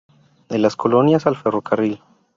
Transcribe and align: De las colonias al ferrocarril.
De 0.49 0.57
las 0.57 0.75
colonias 0.75 1.27
al 1.27 1.35
ferrocarril. 1.35 2.01